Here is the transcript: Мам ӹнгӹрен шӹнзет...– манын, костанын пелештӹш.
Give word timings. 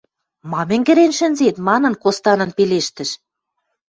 Мам 0.51 0.69
ӹнгӹрен 0.75 1.11
шӹнзет...– 1.17 1.55
манын, 1.67 1.93
костанын 2.03 2.49
пелештӹш. 2.57 3.09